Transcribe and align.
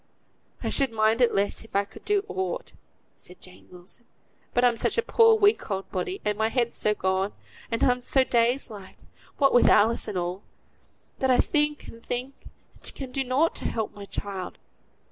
"I 0.63 0.71
should 0.71 0.91
mind 0.91 1.21
it 1.21 1.31
less 1.31 1.63
if 1.63 1.75
I 1.75 1.85
could 1.85 2.03
do 2.05 2.25
aught," 2.27 2.73
said 3.17 3.39
Jane 3.39 3.67
Wilson; 3.69 4.05
"but 4.51 4.65
I'm 4.65 4.75
such 4.75 4.97
a 4.97 5.03
poor 5.03 5.35
weak 5.35 5.69
old 5.69 5.91
body, 5.91 6.19
and 6.25 6.39
my 6.39 6.49
head's 6.49 6.75
so 6.75 6.95
gone, 6.95 7.33
and 7.69 7.83
I'm 7.83 8.01
so 8.01 8.23
dazed 8.23 8.71
like, 8.71 8.97
what 9.37 9.53
with 9.53 9.67
Alice 9.69 10.07
and 10.07 10.17
all, 10.17 10.41
that 11.19 11.29
I 11.29 11.37
think 11.37 11.85
and 11.87 12.03
think, 12.03 12.33
and 12.81 12.95
can 12.95 13.11
do 13.11 13.23
nought 13.23 13.53
to 13.57 13.65
help 13.65 13.93
my 13.93 14.05
child. 14.05 14.57